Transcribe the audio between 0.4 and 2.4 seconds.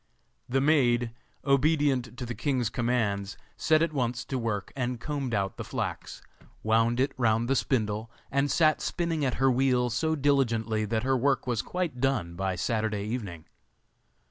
The maid, obedient to the